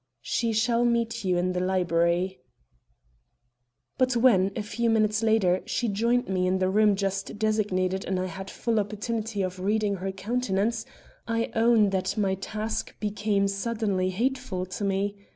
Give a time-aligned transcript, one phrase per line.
[0.23, 2.39] "She shall meet you in the library."
[3.99, 8.19] But when, a few minutes later, she joined me in the room just designated and
[8.19, 10.87] I had full opportunity for reading her countenance,
[11.27, 15.27] I own that my task became suddenly hateful to me.